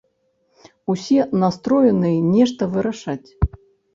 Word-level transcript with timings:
Усе 0.93 1.17
настроеныя 1.43 2.17
нешта 2.37 2.69
вырашаць. 2.75 3.29